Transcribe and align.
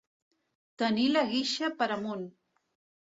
Tenir 0.83 1.05
la 1.11 1.23
guixa 1.33 1.71
per 1.83 1.91
amunt. 1.97 2.25